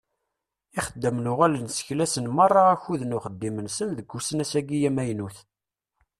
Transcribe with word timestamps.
Ixeddamen 0.79 1.31
uɣalen 1.31 1.67
seklasen 1.75 2.31
meṛṛa 2.35 2.63
akud 2.73 3.01
n 3.05 3.15
uxeddim-nsen 3.17 3.89
deg 3.97 4.13
usnas-agi 4.17 4.77
amaynut. 4.89 5.37